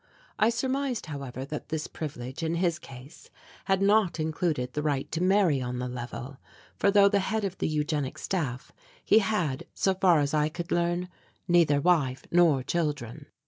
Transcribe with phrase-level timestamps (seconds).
[0.39, 3.29] I surmised, however, that this privilege, in his case,
[3.65, 6.39] had not included the right to marry on the level,
[6.75, 8.71] for though the head of the Eugenic Staff,
[9.05, 11.07] he had, so far as I could learn,
[11.47, 13.27] neither wife nor children.